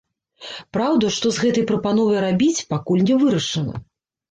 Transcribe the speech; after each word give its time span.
Праўда, 0.77 1.05
што 1.17 1.33
з 1.35 1.43
гэтай 1.43 1.67
прапановай 1.73 2.19
рабіць, 2.27 2.65
пакуль 2.73 3.07
не 3.13 3.21
вырашана. 3.23 3.73